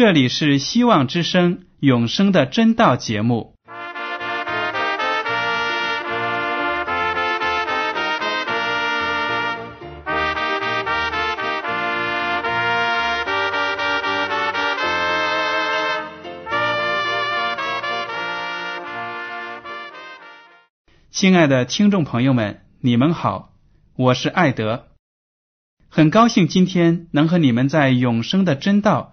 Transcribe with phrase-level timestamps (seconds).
[0.00, 3.54] 这里是希望之声永生的真道节目。
[21.10, 23.52] 亲爱的听众朋友们，你们好，
[23.96, 24.86] 我是艾德，
[25.90, 29.12] 很高兴今天能和你们在永生的真道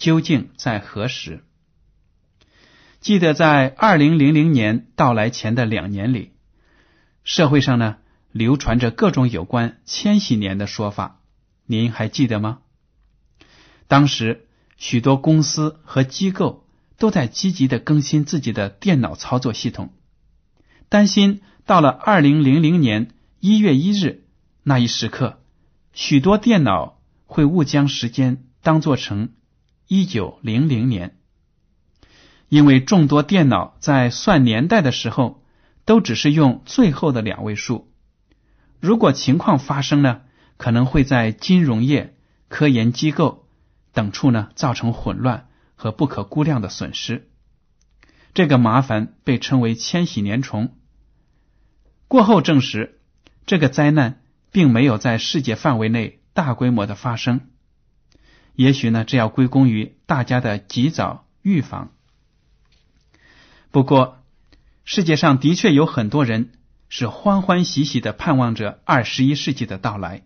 [0.00, 1.44] 究竟在何时？”
[3.00, 6.32] 记得在二零零零年到来前的两年里，
[7.22, 7.98] 社会上呢
[8.32, 11.20] 流传着各种有关千禧年的说法，
[11.66, 12.58] 您还记得吗？
[13.86, 16.66] 当时许多公司和机构
[16.98, 19.92] 都在积极的更新自己的电脑操作系统，
[20.88, 23.14] 担心到了二零零零年。
[23.42, 24.24] 一月一日
[24.62, 25.40] 那一时刻，
[25.94, 29.30] 许多电脑会误将时间当作成
[29.92, 31.16] 一九零零年，
[32.48, 35.42] 因为众多电脑在算年代的时候
[35.84, 37.92] 都只是用最后的两位数。
[38.78, 40.20] 如果情况发生呢，
[40.56, 43.48] 可能会在金融业、科研机构
[43.92, 47.28] 等处呢造成混乱和不可估量的损失。
[48.32, 50.76] 这个麻烦被称为“千禧年虫”。
[52.06, 53.00] 过后证实。
[53.44, 57.40] 这个灾难并没有在世界范围内大规模的发生，
[58.54, 61.92] 也许呢，这要归功于大家的及早预防。
[63.70, 64.18] 不过，
[64.84, 66.52] 世界上的确有很多人
[66.88, 70.22] 是欢欢喜喜的盼望着二十一世纪的到来。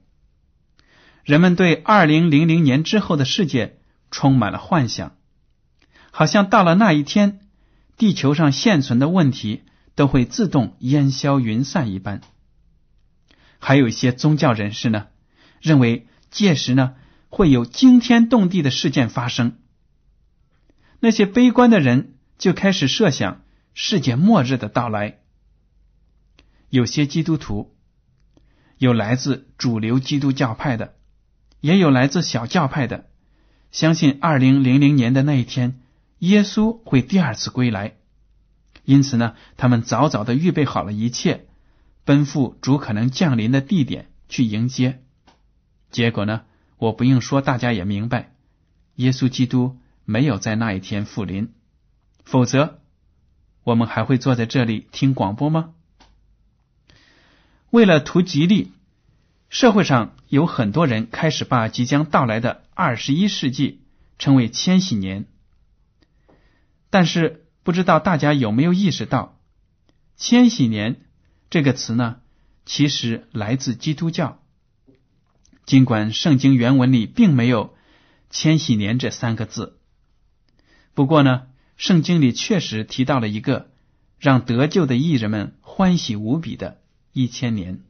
[1.22, 3.78] 人们对二零零零年之后的世界
[4.10, 5.16] 充满了幻想，
[6.10, 7.40] 好像到了那一天，
[7.96, 9.62] 地球上现存的问题
[9.94, 12.20] 都会自动烟消云散一般。
[13.58, 15.06] 还有一些宗教人士呢，
[15.60, 16.94] 认为届时呢
[17.34, 19.58] 会有惊天动地的事件发生。
[21.00, 23.42] 那些悲观的人就开始设想
[23.74, 25.18] 世界末日的到来。
[26.70, 27.74] 有些基督徒，
[28.78, 30.94] 有来自主流基督教派的，
[31.60, 33.06] 也有来自小教派的，
[33.72, 35.80] 相信二零零零年的那一天，
[36.20, 37.96] 耶稣会第二次归来。
[38.84, 41.46] 因此呢，他们早早的预备好了一切。
[42.04, 45.02] 奔赴主可能降临的地点去迎接，
[45.90, 46.42] 结果呢？
[46.76, 48.34] 我不用说，大家也明白，
[48.96, 51.52] 耶稣基督没有在那一天复临，
[52.24, 52.80] 否则
[53.62, 55.74] 我们还会坐在这里听广播吗？
[57.70, 58.72] 为了图吉利，
[59.48, 63.82] 社会上有很多人开始把即将到来的二十一世纪
[64.18, 65.26] 称为千禧年，
[66.90, 69.38] 但是不知道大家有没有意识到，
[70.16, 71.00] 千禧年。
[71.50, 72.16] 这个词呢，
[72.66, 74.42] 其实来自基督教。
[75.66, 77.74] 尽管圣经原文里并没有
[78.30, 79.78] “千禧年”这三个字，
[80.92, 83.70] 不过呢，圣经里确实提到了一个
[84.18, 86.80] 让得救的艺人们欢喜无比的
[87.12, 87.80] 一千年。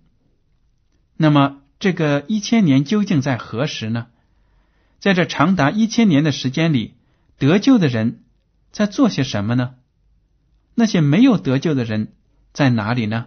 [1.17, 4.07] 那么，这个一千年究竟在何时呢？
[5.01, 6.95] 在这长达一千年的时间里，
[7.39, 8.25] 得救的人
[8.73, 9.75] 在做些什么呢？
[10.75, 12.15] 那些没有得救的人
[12.53, 13.27] 在哪里呢？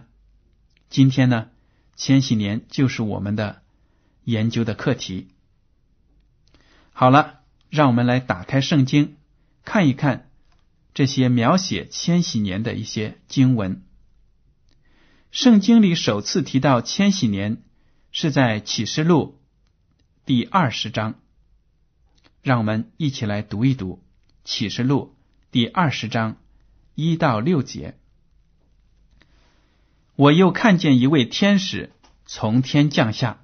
[0.90, 1.48] 今天呢，
[1.96, 3.62] 千禧年就是我们的
[4.28, 5.28] 研究的课题。
[6.92, 7.40] 好了，
[7.70, 9.16] 让我们来打开圣经，
[9.64, 10.30] 看一看
[10.92, 13.82] 这些描写千禧年的一些经文。
[15.30, 17.62] 圣经里首次提到千禧年
[18.12, 19.40] 是在启示录
[20.26, 21.14] 第二十章，
[22.42, 24.04] 让我们一起来读一读
[24.44, 25.16] 启示录
[25.50, 26.36] 第二十章
[26.94, 27.96] 一到六节。
[30.16, 31.94] 我又看见一位天使
[32.26, 33.42] 从天降下，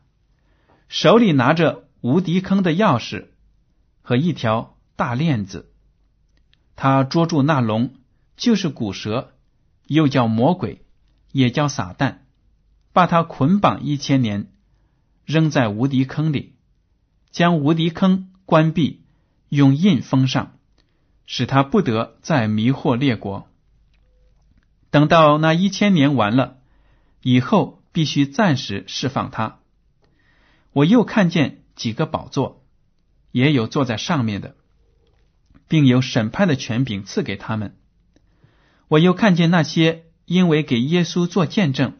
[0.88, 3.26] 手里拿着无敌坑的钥匙
[4.02, 5.72] 和一条大链子，
[6.76, 7.94] 他捉住那龙，
[8.36, 9.32] 就是古蛇，
[9.86, 10.84] 又叫魔鬼，
[11.32, 12.19] 也叫撒旦，
[12.92, 14.52] 把他捆绑一千年，
[15.25, 16.54] 扔在无敌坑里，
[17.31, 19.02] 将无敌坑关闭，
[19.48, 20.58] 用印封上，
[21.26, 23.48] 使他不得再迷惑列国。
[24.90, 26.58] 等到那一千年完了
[27.22, 29.58] 以后，必须暂时释放他。
[30.75, 32.62] 我又看见几个宝座，
[33.32, 34.55] 也有坐在上面的。
[35.67, 37.76] 并有审判的权柄赐给他们。
[38.88, 41.97] 我又看见那些因为给耶稣做见证，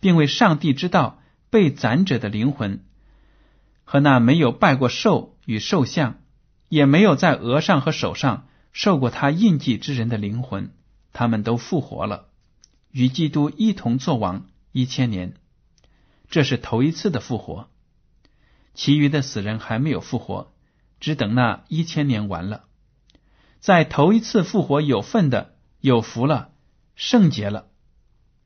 [0.00, 2.82] 并为上帝之道被斩者的灵魂，
[3.84, 6.18] 和那没有拜过兽与兽像，
[6.68, 10.72] 也没有在额上和手上受过他印记之人的灵魂，
[11.12, 12.28] 他们都复活了，
[12.90, 15.34] 与基督一同作王一千年。
[16.30, 17.68] 这是头一次的复活，
[18.74, 20.52] 其余的死人还没有复活，
[21.00, 22.64] 只等那一千年完了。
[23.60, 26.50] 在头一次复活有份的有福了，
[26.96, 27.66] 圣洁了；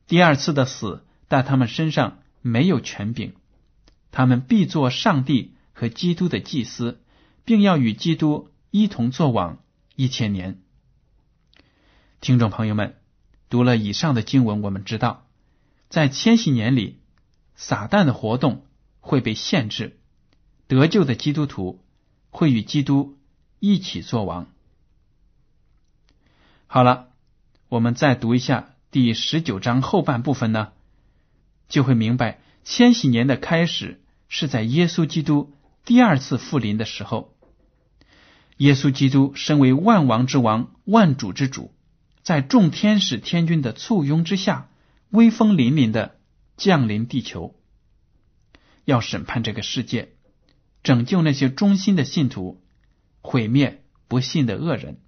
[0.07, 3.33] 第二次的死，但他们身上没有权柄，
[4.11, 7.01] 他们必做上帝和基督的祭司，
[7.43, 9.59] 并要与基督一同作王
[9.95, 10.61] 一千年。
[12.21, 12.95] 听众朋友们，
[13.49, 15.27] 读了以上的经文，我们知道，
[15.89, 16.99] 在千禧年里，
[17.55, 18.65] 撒旦的活动
[18.99, 19.98] 会被限制，
[20.69, 21.83] 得救的基督徒
[22.29, 23.17] 会与基督
[23.59, 24.45] 一起作王。
[26.67, 27.07] 好了，
[27.69, 30.73] 我们再读一下第十九章后半部分呢，
[31.69, 35.51] 就会明白千禧年的开始是在耶稣基督
[35.85, 37.33] 第二次复临的时候。
[38.57, 41.73] 耶稣基督身为万王之王、万主之主，
[42.21, 44.69] 在众天使天君的簇拥之下，
[45.09, 46.19] 威风凛凛的
[46.57, 47.55] 降临地球，
[48.85, 50.13] 要审判这个世界，
[50.83, 52.61] 拯救那些忠心的信徒，
[53.21, 54.99] 毁灭不信的恶人。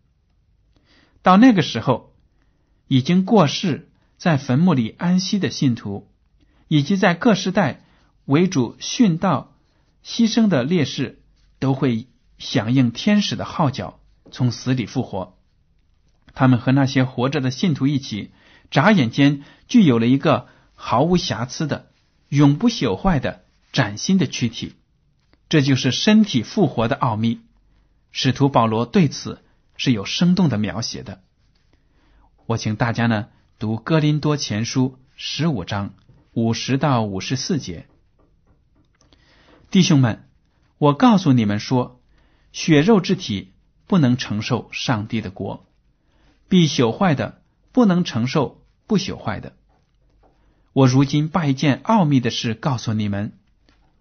[1.22, 2.14] 到那个时候，
[2.88, 6.10] 已经过世在坟墓里安息的信徒，
[6.68, 7.84] 以及在各时代
[8.26, 9.56] 为主殉道
[10.04, 11.22] 牺牲的烈士，
[11.60, 12.08] 都会
[12.38, 14.00] 响应天使的号角，
[14.32, 15.38] 从死里复活。
[16.34, 18.32] 他们和那些活着的信徒一起，
[18.70, 21.92] 眨眼间具有了一个毫无瑕疵的、
[22.30, 24.76] 永不朽坏的崭新的躯体。
[25.52, 27.42] 这就是身体复活的奥秘。
[28.12, 29.44] 使徒保罗对此。
[29.84, 31.24] 是有生动的描写的。
[32.46, 35.96] 我请大家呢读《哥林多前书》十五章
[36.34, 37.88] 五十到五十四节。
[39.72, 40.30] 弟兄们，
[40.78, 42.00] 我告诉你们说，
[42.52, 43.54] 血肉之体
[43.88, 45.66] 不能承受上帝的国，
[46.48, 49.54] 必朽坏的不能承受不朽坏的。
[50.74, 53.40] 我如今把一件奥秘的事告诉你们：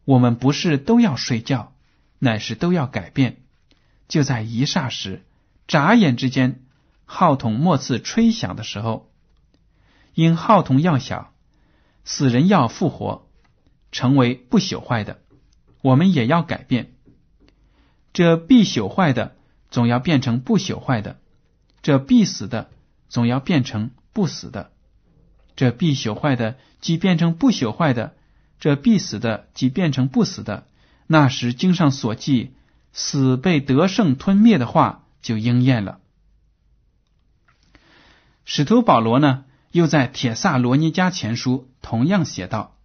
[0.05, 1.73] 我们不是都要睡觉，
[2.19, 3.39] 乃是都要改变，
[4.09, 5.25] 就在一霎时。
[5.69, 6.65] 眨眼之间，
[7.05, 9.09] 号筒末次吹响的时候，
[10.15, 11.33] 因号筒要小，
[12.05, 13.29] 死人要复活，
[13.93, 15.19] 成为不朽坏的，
[15.81, 16.93] 我们也要改变。
[18.13, 19.37] 这必朽坏的
[19.71, 21.21] 总要变成不朽坏的，
[21.83, 22.71] 这必死的
[23.09, 24.73] 总要变成不死的，
[25.55, 28.17] 这必朽坏的即变成不朽坏的，
[28.61, 30.69] 这必死的即变成不死的。
[31.09, 32.53] 那时经上所记，
[32.93, 35.05] 死被得胜吞灭的话。
[35.23, 36.01] 就应验了。
[38.47, 42.79] 使徒保罗呢，又在铁萨罗尼迦前书同样写道：“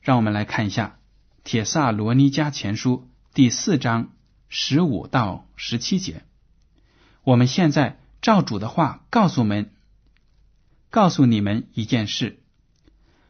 [0.00, 1.00] 让我们来看一下
[1.42, 4.12] 铁萨罗尼迦前书第四章
[4.48, 6.22] 十五到十七节。
[7.24, 9.72] 我们现在照主的话告诉们，
[10.88, 12.38] 告诉你们一件事：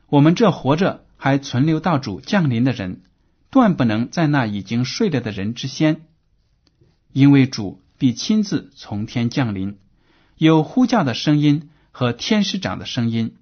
[0.08, 3.00] 我们这活着还存留到主降临的人，
[3.48, 6.02] 断不能在那已经睡了的人之先，
[7.14, 9.78] 因为主。”必亲自从天降临，
[10.36, 13.36] 有呼叫的声音和天使长的声音，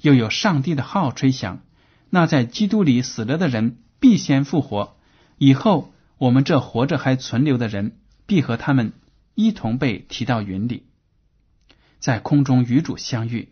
[0.00, 1.64] 又有上帝的号吹响。
[2.10, 4.96] 那在基督里死了的人必先复活，
[5.38, 7.96] 以后我们这活着还存留的人
[8.26, 8.92] 必和他们
[9.34, 10.84] 一同被提到云里，
[11.98, 13.48] 在空中与主相遇。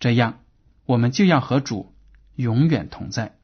[0.00, 0.40] 这样，
[0.86, 1.94] 我们就要和主
[2.38, 3.36] 永远同在。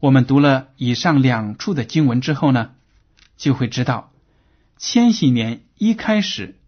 [0.00, 2.72] 我们读了以上两处的经文之后呢，
[3.36, 4.12] 就会知道。
[4.76, 6.58] 千禧年一开始，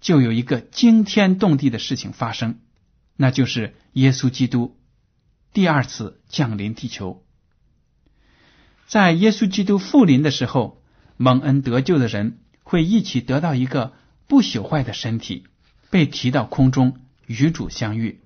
[0.00, 2.60] 就有一个惊天动地的事情发生，
[3.16, 4.78] 那就是耶稣基督
[5.52, 7.24] 第二次降临地球。
[8.86, 10.80] 在耶稣基督复临的时候，
[11.16, 13.92] 蒙恩得救的人会一起得到一个
[14.28, 15.48] 不朽坏的身体，
[15.90, 18.20] 被提到空中与主相遇。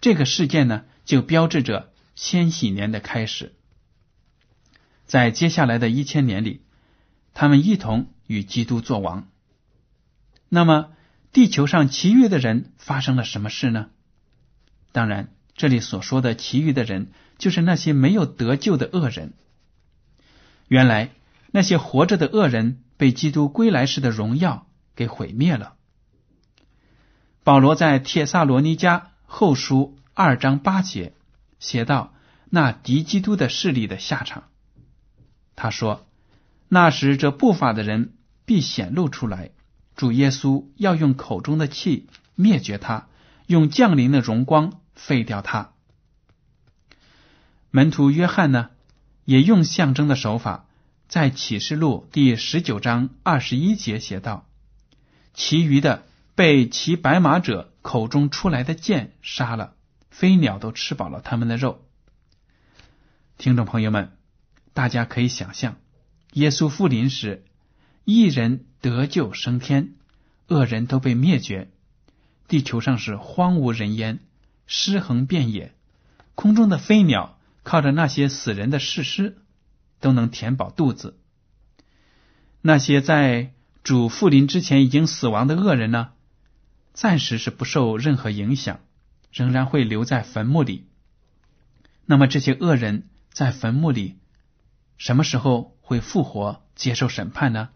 [0.00, 3.54] 这个事件呢，就标志着千禧年的开始。
[5.06, 6.60] 在接下来的一千年里。
[7.38, 9.28] 他们一同与基督作王。
[10.48, 10.92] 那么
[11.34, 13.90] 地球上其余的人发生了什么事呢？
[14.90, 19.34] 当然，这里所说的其余的人，就是那些没有得救的恶人。
[20.66, 21.10] 原来
[21.50, 25.74] 那些活着的恶人被基督归来时的荣耀给毁灭了。
[27.44, 31.12] 保罗在帖萨罗尼迦后书二章八节
[31.60, 32.14] 写道
[32.48, 34.44] ：“那敌基督的势力的下场。”
[35.56, 36.06] 他说
[36.70, 38.14] ：“那时这不法的人
[38.46, 39.50] 必显露出来，
[39.94, 43.08] 主耶稣要用口中的气灭绝他，
[43.46, 45.72] 用降临的荣光废掉他。”
[47.70, 48.70] 门徒约翰呢？
[49.26, 50.64] 也用象征的手法，
[51.08, 54.46] 在启示录第十九章二十一节写道
[55.34, 59.74] ：“其余的被骑白马者口中出来的剑杀了，
[60.18, 61.84] 飞鸟都吃饱了他们的肉。”
[63.36, 64.16] 听众朋友们，
[64.72, 65.76] 大家可以想象，
[66.32, 67.44] 耶稣复临时，
[68.04, 69.94] 一人得救升天，
[70.48, 71.70] 恶人都被灭绝，
[72.48, 74.20] 地球上是荒无人烟，
[74.66, 75.74] 尸横遍野，
[76.34, 77.34] 空中的飞鸟。
[77.62, 79.38] 靠着那些死人的尸尸
[79.98, 81.18] 都能填饱肚子，
[82.62, 86.12] 那些在主复临之前已经死亡的恶人呢？
[86.92, 88.78] 暂时是不受任何影响，
[89.36, 90.86] 仍然会留在坟墓里。
[92.06, 94.16] 那么这些恶人在坟墓里
[94.96, 97.68] 什么时候会复活接受审判呢？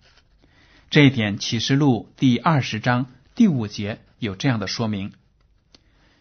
[0.89, 5.13] 这一点启示录第二十章第五节有这样的说明：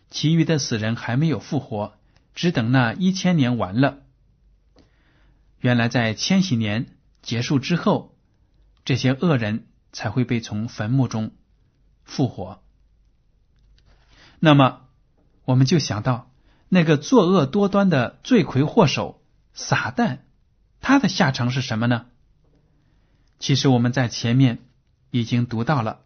[0.10, 1.93] 其余的死人还没有复活。
[2.36, 4.00] 只等那一千年完了，
[5.60, 8.15] 原来在千禧年结束之后，
[8.84, 11.31] 这些恶人才会被从坟墓中
[12.03, 12.62] 复活。
[14.39, 14.88] 那么，
[15.50, 16.29] 我们就想到
[16.68, 19.20] 那个作恶多端的罪魁祸首
[19.56, 20.20] 撒旦，
[20.79, 22.06] 他的下场是什么呢？
[23.39, 24.60] 其实我们在前面
[25.10, 26.01] 已经读到了，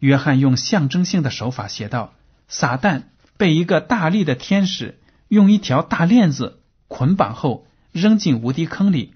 [0.00, 2.14] 约翰用象征性的手法写道：
[2.48, 3.04] 撒旦。
[3.36, 9.14] 被一个大力的天使用一条大链子捆绑后扔进无底坑里，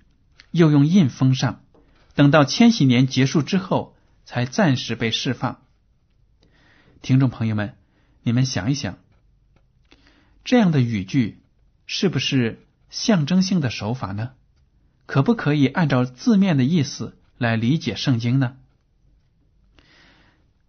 [0.50, 1.62] 又用印封上，
[2.16, 5.60] 等到千禧年结束之后才暂时被释放。
[7.00, 7.76] 听众朋友们，
[8.22, 8.98] 你们想一想，
[10.44, 11.40] 这样的语句
[11.86, 14.30] 是不是象征性的手法呢？
[15.06, 18.56] 可不可以按照字面的意思来理解圣经呢？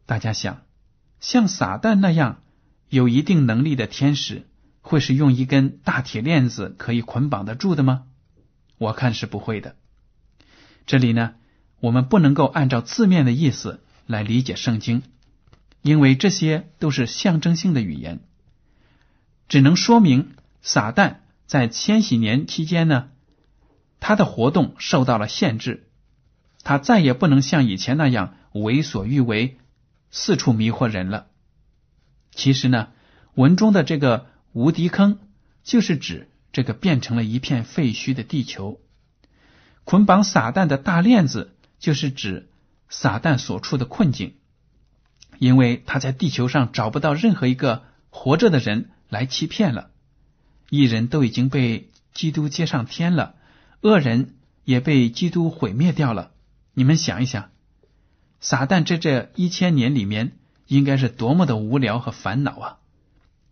[0.05, 0.61] 大家想，
[1.19, 2.41] 像撒旦那样。
[2.91, 4.47] 有一定能力的天使
[4.81, 8.05] 会是用一根大铁链子可以捆绑得住的吗？
[8.79, 9.75] 我看是不会的。
[10.87, 11.35] 这里呢，
[11.81, 15.03] 我们不能够按照字面的意思来理解圣经，
[15.81, 18.19] 因为这些都是象征性的语言，
[19.47, 23.09] 只能说明撒旦在千禧年期间呢，
[23.99, 25.87] 他的活动受到了限制，
[26.63, 29.57] 他再也不能像以前那样为所欲为，
[30.11, 31.27] 四处迷惑人了。
[32.31, 32.89] 其实呢，
[33.33, 35.19] 文中的这个无敌坑，
[35.63, 38.79] 就是指这个变成了一片废墟的地球；
[39.83, 42.49] 捆绑撒旦的大链子，就是指
[42.89, 44.35] 撒旦所处的困境，
[45.39, 47.81] 因为他在地球上找不到任何一个
[48.11, 49.89] 活着的人来欺骗了。
[50.69, 53.33] 一人都已经被基督接上天了，
[53.81, 56.29] 恶人也被基督毁灭掉了。
[56.75, 57.49] 你们想一想，
[58.39, 60.33] 撒旦在这一千年里面。
[60.69, 62.77] 应该是多么的无聊和烦恼啊！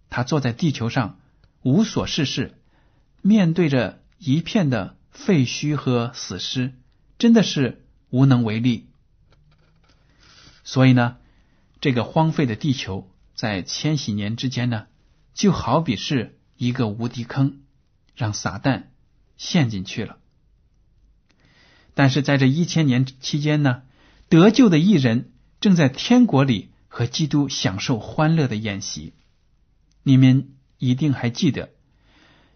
[0.07, 1.17] 他坐在地球上
[1.63, 2.53] 无所事事，
[3.23, 6.75] 面对着一片的废墟和死尸，
[7.17, 8.85] 真的是无能为力。
[10.63, 11.17] 所以呢，
[11.81, 14.87] 这个荒废的地球在千禧年之间呢，
[15.33, 17.59] 就好比是一个无底坑，
[18.15, 18.85] 让撒旦
[19.37, 20.17] 陷进去了。
[21.93, 23.83] 但是在这一千年期间呢，
[24.29, 26.71] 得救的艺人正在天国里。
[26.89, 29.13] 和基督享受欢乐的宴席，
[30.01, 31.69] 你们一定还记得，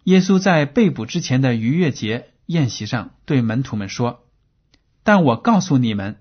[0.06, 4.26] 耶稣在被捕之前的逾越节宴席上对门徒们说
[5.04, 6.20] ：“但我告诉你们，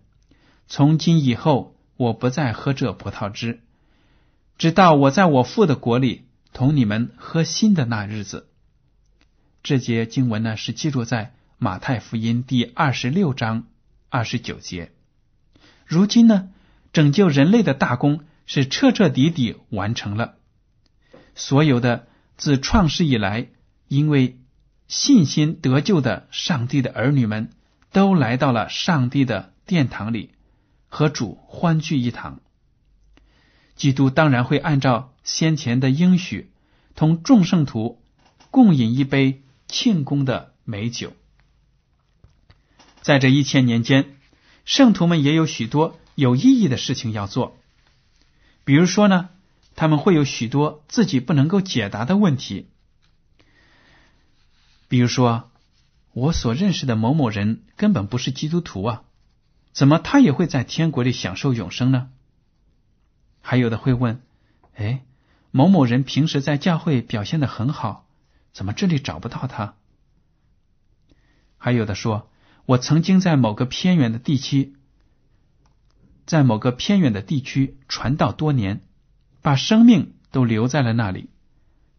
[0.66, 3.61] 从今以后，我不再喝这葡萄汁，
[4.57, 8.49] 直到我在我父的国里同你们喝新的那日子。”
[9.62, 13.66] 这节经文呢，是记录在马太福音第二十六章
[14.09, 14.92] 二十九节。
[15.85, 16.49] 如今呢？
[16.95, 20.37] 拯救人类的大功是彻彻底底完成了。
[21.35, 23.49] 所有的自创世以来
[23.88, 24.40] 因为
[24.88, 27.50] 信心得救的上帝的儿女们，
[27.92, 30.30] 都来到了上帝的殿堂里，
[30.90, 32.40] 和主欢聚一堂。
[33.75, 36.50] 基督当然会按照先前的应许，
[36.94, 38.02] 同众圣徒
[38.50, 41.14] 共饮一杯庆功的美酒。
[43.00, 44.18] 在这一千年间，
[44.66, 45.97] 圣徒们也有许多。
[46.16, 47.56] 有意义的事情要做。
[48.64, 49.30] 比如说呢，
[49.75, 52.68] 他们会有许多自己不能够解答的问题。
[54.88, 55.50] 比如说，
[56.12, 59.02] 我所认识的某某人根本不是基督徒啊，
[59.72, 62.10] 怎么他也会在天国里享受永生呢？
[63.40, 64.20] 还有的会问：
[64.74, 65.04] 哎，
[65.50, 68.06] 某某人平时在教会表现的很好，
[68.52, 69.74] 怎么这里找不到他？
[71.56, 72.30] 还有的说：
[72.66, 74.74] 我曾经在某个偏远的地区。
[76.26, 78.82] 在某个偏远的地区传道多年，
[79.42, 81.28] 把生命都留在了那里。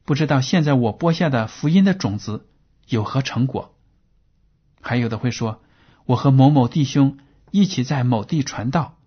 [0.06, 2.48] 不知道现在我播下的福音的种子
[2.88, 3.76] 有何成果？
[4.80, 5.62] 还有的会说，
[6.06, 7.18] 我和某某弟兄
[7.52, 8.98] 一起在某地传道，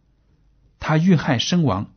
[0.79, 1.91] 他遇害身亡，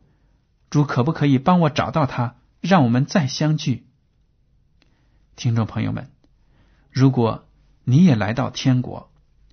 [0.70, 3.86] 主可不可以帮我找到他，让我们再相聚？
[5.36, 6.10] 听众朋友们，
[6.90, 7.46] 如果
[7.84, 9.12] 你也来到天国，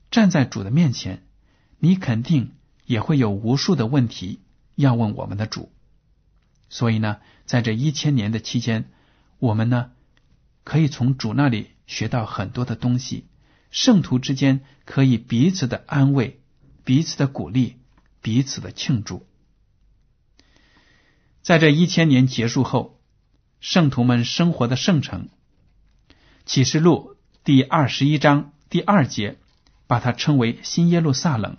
[0.10, 1.28] 站在主的面前，
[1.78, 2.52] 你肯定。
[2.88, 4.42] 也会有无数的问题
[4.76, 5.72] 要问我们的主，
[6.70, 8.92] 所以呢，在这一千年的期间，
[9.40, 9.90] 我们呢
[10.64, 13.26] 可以从主那里学到很多的东西。
[13.72, 16.44] 圣徒之间可以彼此的安慰、
[16.86, 17.76] 彼此的鼓励、
[18.22, 19.28] 彼此的庆祝。
[21.42, 23.02] 在这一千年结束后，
[23.60, 25.28] 圣徒们生活的圣城，
[26.46, 29.38] 启示录第二十一章第二节，
[29.88, 31.58] 把它称为新耶路撒冷。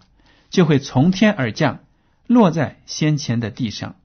[0.49, 1.85] 就会从天而降，
[2.26, 3.97] 落在先前的地上。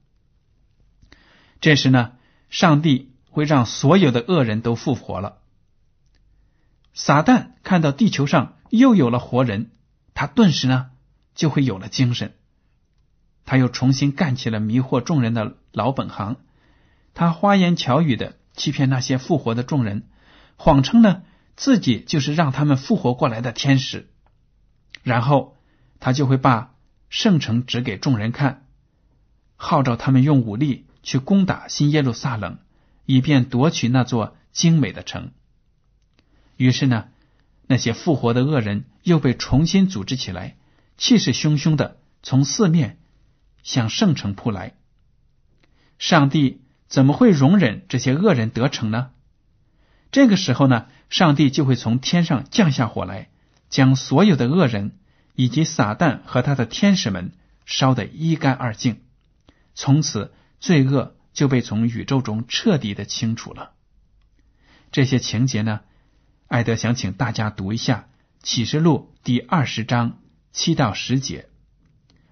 [1.62, 2.14] 这时呢，
[2.50, 5.38] 上帝会让所有的恶人都复活了。
[6.94, 9.70] 撒旦看到地球上又有了活人，
[10.16, 10.91] 他顿时呢
[11.36, 12.34] 就会有了精神，
[13.46, 16.38] 他又重新干起了迷惑众人的老本行。
[17.14, 20.08] 他花言巧语的欺骗那些复活的众人，
[20.56, 21.24] 谎称呢
[21.56, 24.10] 自己就是让他们复活过来的天使，
[25.04, 25.58] 然后。
[26.04, 26.74] 他就会把
[27.10, 28.66] 圣城指给众人看，
[29.56, 32.58] 号召他们用武力去攻打新耶路撒冷，
[33.06, 35.30] 以便夺取那座精美的城。
[36.58, 37.10] 于是呢，
[37.68, 40.56] 那些复活的恶人又被重新组织起来，
[41.02, 43.00] 气势汹汹的从四面
[43.64, 44.76] 向圣城扑来。
[45.98, 49.10] 上帝怎么会容忍这些恶人得逞呢？
[50.12, 53.32] 这个时候呢，上帝就会从天上降下火来，
[53.68, 54.98] 将所有的恶人。
[55.34, 57.32] 以及撒旦和他的天使们
[57.66, 59.02] 烧得一干二净，
[59.74, 63.72] 从此罪恶就被从宇宙中彻底的清除了。
[64.92, 65.80] 这些情节呢，
[66.48, 68.10] 艾德想请大家读一下
[68.44, 70.20] 《启示录》第二十章
[70.52, 71.48] 七到十节。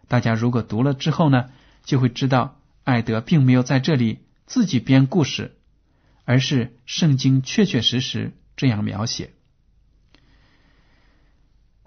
[0.07, 1.49] 大家如果读了之后呢，
[1.83, 5.57] 就会知道艾德并没有在这里自己编故事，
[6.25, 9.33] 而是圣经确确实实这样描写。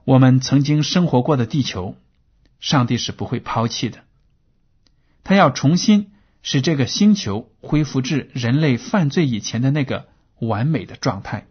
[0.04, 1.96] 我们曾经生活过的地球，
[2.58, 4.04] 上帝是不会抛弃的。
[5.22, 10.08] 他要重新使这个星球恢复至人类犯罪以前的那个
[10.40, 11.46] 完美的状态。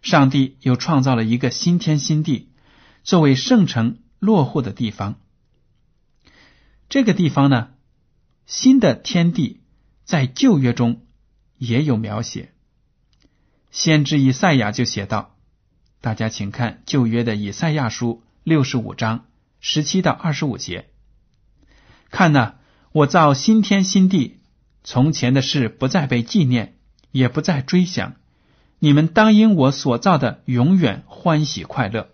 [0.00, 2.51] 上帝又创造了一个新天新地，
[3.02, 5.18] 作为圣城落户的地方。
[6.88, 7.70] 这个地方呢，
[8.46, 9.60] 新的天地
[10.04, 11.06] 在旧约中
[11.56, 12.52] 也有描写。
[13.70, 15.36] 先知以赛亚就写道。
[16.00, 19.26] 大家请看旧约的以赛亚书六十五章
[19.60, 20.90] 十七到二十五节。
[22.10, 22.54] 看呐，
[22.90, 24.40] 我造新天新地，
[24.82, 26.76] 从前的事不再被纪念，
[27.12, 28.16] 也不再追想。
[28.80, 32.10] 你们当因我所造的永远欢喜快乐，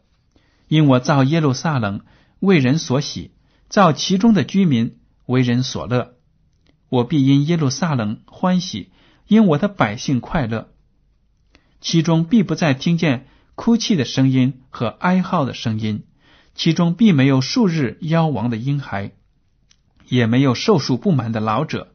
[0.68, 2.02] 因我造耶路撒冷
[2.38, 3.32] 为人所喜，
[3.68, 6.14] 造其中的居民为人所乐。
[6.88, 8.92] 我必因耶路撒冷欢喜，
[9.26, 10.68] 因我的百姓快乐，
[11.80, 13.26] 其中必不再听见。
[13.54, 16.04] 哭泣的声音和哀号的声音，
[16.54, 19.10] 其中并没有数日夭亡的婴孩，
[20.06, 21.92] 也没有寿数不满的老者，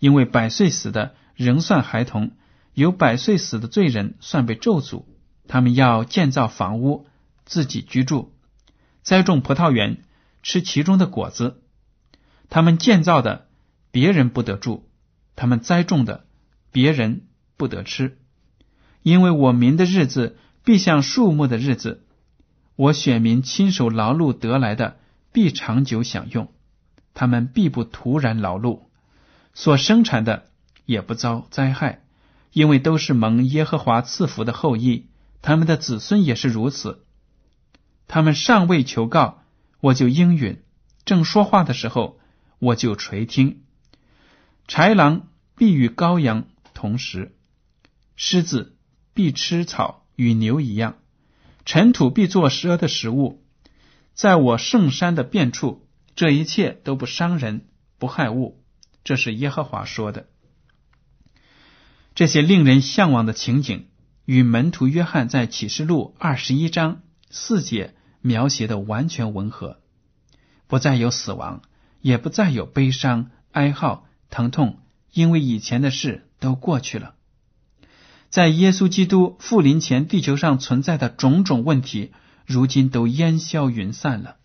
[0.00, 2.32] 因为百岁死的仍算孩童，
[2.74, 5.06] 有百岁死的罪人算被咒诅。
[5.46, 7.06] 他们要建造房屋，
[7.48, 8.28] 自己居住；
[9.02, 10.04] 栽种葡萄园，
[10.44, 11.60] 吃其中的果子。
[12.48, 13.48] 他们建造的，
[13.90, 14.84] 别人不得住；
[15.34, 16.26] 他们栽种的，
[16.70, 17.22] 别人
[17.56, 18.18] 不得吃。
[19.02, 20.36] 因为我民的日子。
[20.64, 22.04] 必像树木的日子，
[22.76, 24.98] 我选民亲手劳碌得来的，
[25.32, 26.48] 必长久享用；
[27.14, 28.82] 他们必不突然劳碌，
[29.54, 30.50] 所生产的
[30.84, 32.02] 也不遭灾害，
[32.52, 35.06] 因为都是蒙耶和华赐福的后裔，
[35.40, 37.06] 他们的子孙也是如此。
[38.08, 39.44] 他们尚未求告，
[39.80, 40.56] 我就应允；
[41.04, 42.18] 正说话的时候，
[42.58, 43.62] 我就垂听。
[44.66, 47.36] 豺狼必与羔羊同食，
[48.16, 48.76] 狮子
[49.14, 50.04] 必吃草。
[50.18, 50.96] 与牛一样，
[51.64, 53.44] 尘土必作蛇的食物。
[54.14, 57.68] 在我圣山的遍处，这一切都不伤人，
[58.00, 58.60] 不害物。
[59.04, 60.26] 这是耶和华说的。
[62.16, 63.86] 这些令人向往的情景，
[64.24, 69.78] 与门徒约翰在启示录二十一章四节描写的完全吻合。
[70.66, 71.62] 不再有死亡，
[72.00, 74.80] 也不再有悲伤、哀号、疼痛，
[75.12, 77.14] 因为以前的事都过去了。
[78.28, 82.12] 在耶稣基督复临前，地球上存在的种种问题，
[82.44, 84.36] 如今都烟消云散了。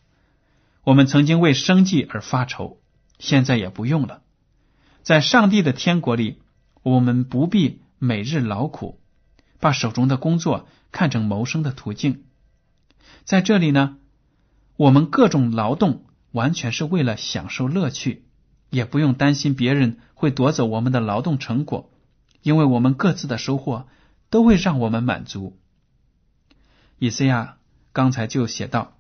[0.85, 2.79] 我们曾经为生计而发愁，
[3.19, 4.21] 现在也不用了。
[5.01, 6.41] 在上帝的天国里，
[6.81, 9.01] 我们不必每日劳苦，
[9.59, 12.23] 把手中的工作看成谋生的途径。
[13.23, 13.97] 在这里呢，
[14.75, 18.25] 我们各种劳动完全是为了享受乐趣，
[18.69, 21.91] 也不用担心别人会夺走我们的劳动成果。
[22.41, 23.87] 因为我们各自的收获
[24.29, 25.57] 都会让我们满足。
[26.99, 27.57] 以赛亚
[27.93, 28.97] 刚才就写到，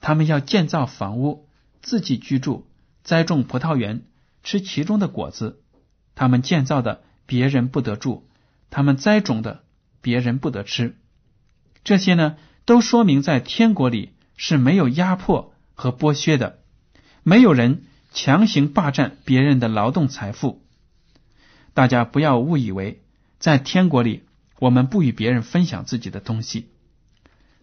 [0.00, 1.48] 他们要建造房屋，
[1.80, 2.66] 自己居住，
[3.02, 4.04] 栽种葡萄园，
[4.42, 5.62] 吃其中的果子。
[6.14, 8.24] 他们建造的，别人不得住；
[8.68, 9.64] 他们栽种的，
[10.02, 10.98] 别人不得吃。
[11.84, 16.58] 这些呢，都说明在天国里是没有压迫和剥削的，
[17.22, 20.62] 没有人强行霸占别人的劳动财富。
[21.74, 23.02] 大家不要误以为，
[23.38, 24.22] 在天国里，
[24.58, 26.68] 我们不与别人分享自己的东西。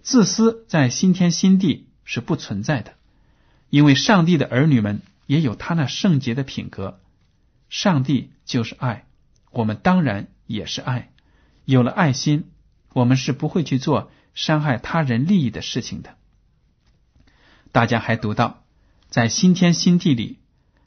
[0.02, 2.94] 自私在新天新地是不存在的，
[3.70, 7.00] 因为上帝的儿女们也有他那圣洁的品格。
[7.70, 9.06] 上帝就是爱，
[9.52, 11.12] 我们当然也是爱。
[11.64, 12.52] 有了爱心，
[12.94, 16.18] 我们是不会去做伤害他人利益的事情的。
[17.72, 18.64] 大家还读到，
[19.10, 20.40] 在新天新地里，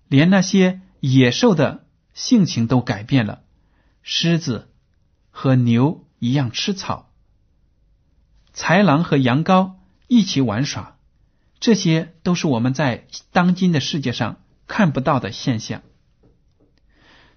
[0.08, 1.82] 连那些野兽的。
[2.14, 3.42] 性情都改变了，
[4.04, 4.70] 狮子
[5.32, 7.10] 和牛一样吃草，
[8.54, 9.72] 豺狼和羊羔
[10.06, 10.96] 一起玩耍，
[11.58, 15.82] 这些都是我们在当今的世界上看不到的现象。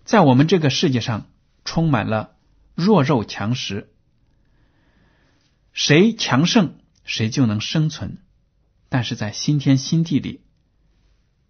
[0.06, 1.26] 在我们这个世界上，
[1.66, 2.36] 充满了
[2.76, 3.92] 弱肉强食，
[5.78, 8.18] 谁强盛谁就能生存。
[8.90, 10.42] 但是在新天新地里，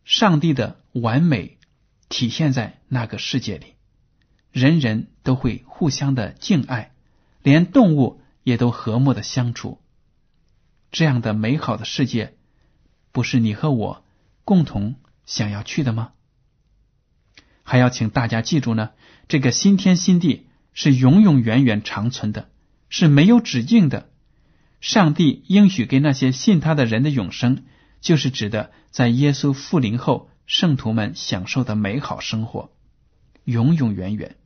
[0.03, 1.57] 上帝的完美。
[2.09, 3.73] 体现在那个世界里，
[4.53, 6.93] 人人都会互相的敬爱，
[7.43, 9.81] 连动物也都和睦的相处。
[10.89, 12.37] 这样的美好的世界，
[13.11, 14.05] 不是你和我
[14.45, 16.13] 共同想要去的吗？
[17.63, 18.91] 还要请大家记住呢，
[19.27, 22.49] 这个新天新地是永永远远长存的，
[22.87, 24.09] 是没有止境的。
[24.79, 27.65] 上帝应许给那些信他的人的永生，
[28.01, 30.29] 就是指的在耶稣复临后。
[30.47, 32.71] 圣徒们享受的美好生活，
[33.43, 34.37] 永永远远。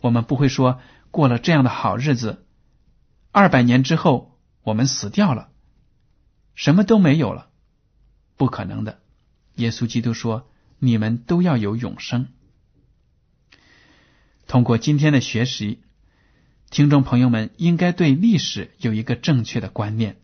[0.00, 2.46] 我们不会说过了这样的好日子，
[3.30, 5.50] 二百年之后我们死掉了，
[6.54, 7.50] 什么都没有了，
[8.38, 9.02] 不可能的。
[9.56, 10.48] 耶稣基督说
[10.80, 12.28] ：“你们都要有永生。”
[14.48, 15.82] 通过今天的学习，
[16.70, 20.20] 听众朋友们应该对历史有一个正确的观念。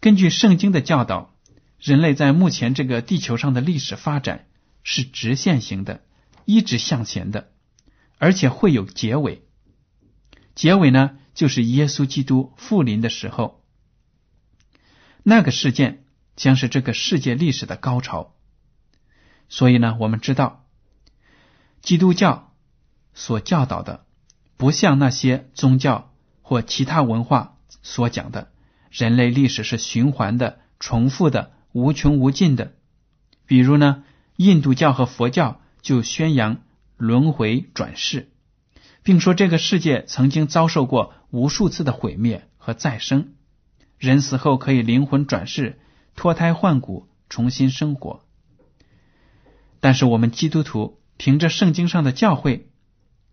[0.00, 1.32] 根据圣经的教导。
[1.78, 4.46] 人类在目前这个地球上的历史发展
[4.82, 6.02] 是直线型的，
[6.46, 7.52] 一直向前的，
[8.16, 9.42] 而且会有结尾。
[10.54, 13.62] 结尾呢，就是耶稣基督复临的时候，
[15.22, 18.34] 那个事件将是这个世界历史的高潮。
[19.50, 20.66] 所以呢，我们知道，
[21.82, 22.54] 基督教
[23.12, 24.05] 所教导的，
[24.56, 28.48] 不像那些宗教或其他文化所讲的，
[28.90, 31.52] 人类历史是循环的、重复的。
[31.72, 32.72] 无穷无尽的，
[33.44, 34.02] 比如呢，
[34.36, 36.62] 印度教和佛教就宣扬
[36.96, 38.30] 轮回转世，
[39.02, 43.34] 并说这个世界曾经遭受过无数次的毁灭和再生，
[43.98, 45.78] 人死后可以灵魂转世，
[46.14, 48.24] 脱胎换骨，重新生活。
[49.80, 52.62] 但是我们基督徒凭着圣经上的教诲，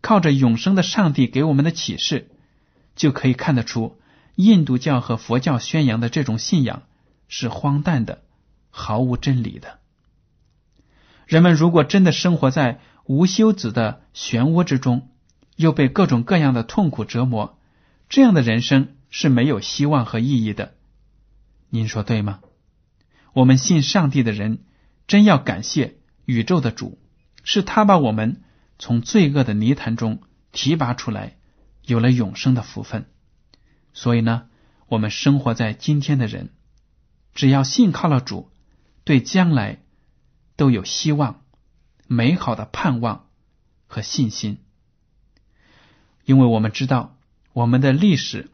[0.04, 2.30] 靠着永生的上帝给我们的启示，
[2.94, 3.98] 就可以看得出，
[4.36, 6.84] 印度教和佛教宣扬的这种信仰
[7.30, 8.22] 是荒诞的。
[8.70, 9.80] 毫无真理的
[11.26, 15.10] 人们，如果真的生活在无休止的漩涡之中，
[15.56, 17.58] 又被各种各样的痛苦折磨，
[18.10, 20.74] 这样的人生是没有希望和意义的。
[21.70, 22.42] 您说对吗？
[23.32, 24.66] 我们信上帝的人，
[25.08, 27.00] 真要感谢宇宙的主，
[27.44, 28.42] 是他把我们
[28.84, 31.38] 从罪恶的泥潭中提拔出来，
[31.84, 33.06] 有了永生的福分。
[33.94, 34.50] 所以呢，
[34.88, 36.50] 我们生活在今天的人，
[37.34, 38.52] 只要信靠了主。
[39.06, 39.80] 对将来
[40.58, 41.46] 都有希望、
[42.08, 43.30] 美好的盼望
[43.88, 44.58] 和信心，
[46.26, 47.16] 因为我们知道
[47.54, 48.52] 我们的历史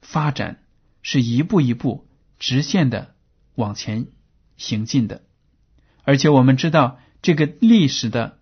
[0.00, 0.62] 发展
[1.02, 2.06] 是一步一步
[2.38, 3.16] 直线的
[3.56, 4.06] 往前
[4.56, 5.24] 行进的。
[6.04, 8.38] 而且我们知道这个历史的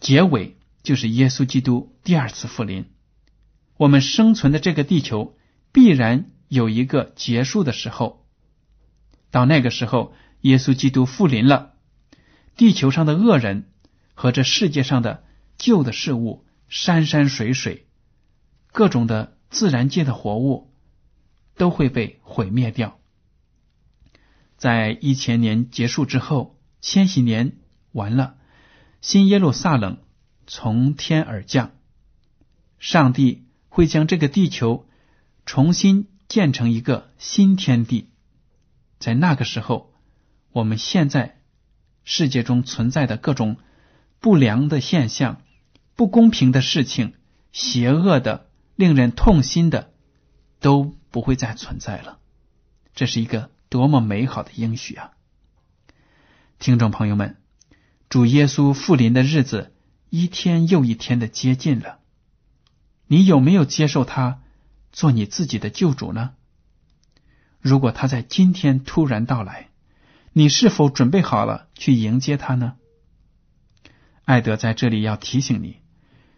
[0.00, 2.86] 结尾就是耶稣基督第二次复临。
[3.76, 5.36] 我们生存的这个地球
[5.72, 8.26] 必然有一个结束的时候，
[9.30, 11.74] 到那个时候，耶稣基督复临了，
[12.56, 13.70] 地球上的恶人
[14.14, 15.24] 和这世界上的
[15.56, 17.86] 旧的事物、山山水水、
[18.72, 20.72] 各种的自然界的活物
[21.56, 22.98] 都会被毁灭掉。
[24.56, 27.56] 在一千年结束之后，千禧年
[27.92, 28.36] 完了，
[29.00, 29.98] 新耶路撒冷
[30.54, 31.70] 从天而降，
[32.78, 33.46] 上帝。
[33.74, 34.86] 会将这个地球
[35.46, 38.10] 重新建成一个新天地，
[38.98, 39.94] 在那个时候，
[40.50, 41.40] 我们现在
[42.04, 43.56] 世界中存在的各种
[44.20, 45.40] 不良的现象、
[45.96, 47.14] 不公平的事情、
[47.50, 49.90] 邪恶的、令人痛心的，
[50.60, 52.18] 都不会再存在了。
[52.94, 55.12] 这是一个多么美好的应许啊！
[56.58, 57.38] 听众朋友们，
[58.10, 59.71] 主耶稣复临的日子
[60.14, 61.98] 一天又一天的接近了。
[63.06, 64.42] 你有没有接受他
[64.92, 66.34] 做你自己的救主呢？
[67.62, 69.70] 如果他在今天突然到来，
[70.34, 72.74] 你是否准备好了去迎接他呢？
[74.26, 75.78] 艾德在这里要提醒你，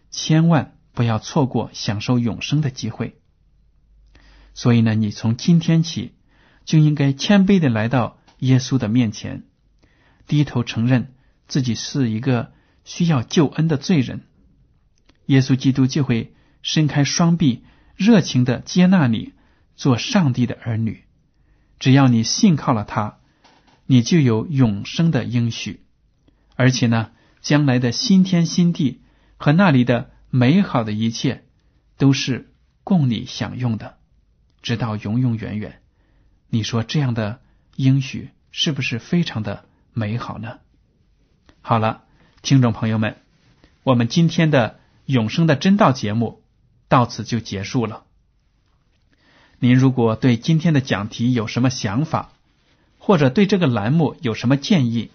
[0.09, 3.19] 千万不要错过享受永生的机会。
[4.53, 6.15] 所以呢，你从今天起
[6.63, 9.43] 就应该谦卑的来到耶稣的面前，
[10.27, 11.13] 低头承认
[11.49, 12.53] 自己是一个
[12.85, 14.21] 需要救恩的罪人，
[15.25, 16.31] 耶稣基督就会。
[16.67, 17.63] 伸开双臂，
[17.95, 19.33] 热情的接纳你
[19.75, 21.03] 做上帝的儿女。
[21.77, 23.19] 只要你信靠了他，
[23.85, 25.85] 你就有永生的应许。
[26.55, 29.03] 而且呢，将来的新天新地
[29.37, 31.45] 和那里的美好的一切，
[31.97, 32.51] 都是
[32.83, 33.99] 供你享用的，
[34.63, 35.83] 直到永永远远。
[36.49, 37.41] 你说这样的
[37.75, 40.61] 应许是不是非常的美好呢？
[41.61, 42.04] 好了，
[42.45, 43.17] 听众朋友们，
[43.81, 46.43] 我们今天的永生的真道节目。
[46.87, 48.05] 到此就结束了。
[49.57, 52.29] 您如果对今天的讲题有什么想法，
[52.99, 55.09] 或者对这个栏目有什么建议，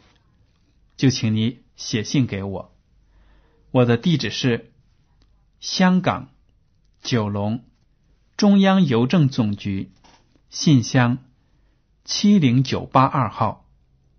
[0.96, 2.74] 就请你写信给我。
[3.70, 4.72] 我的地址是
[5.60, 6.30] 香港
[7.00, 7.62] 九龙
[8.36, 9.92] 中央邮政总局
[10.48, 11.18] 信箱
[12.04, 13.64] 七零九八二号，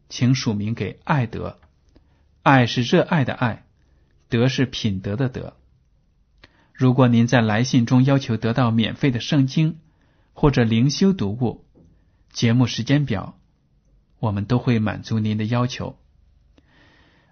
[0.08, 1.60] 请署名给爱德。
[2.44, 3.66] 爱是热爱的爱，
[4.30, 5.58] 德是品德的德。
[6.74, 9.80] 如果您在来信中要求得到免费的圣经
[10.34, 11.66] 或者灵修读物、
[12.32, 13.38] 节目时间表，
[14.20, 15.98] 我们都会满足您的要求。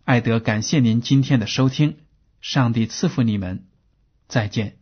[0.03, 1.97] 艾德，感谢您今天的收听，
[2.41, 3.65] 上帝赐福你们，
[4.27, 4.78] 再见。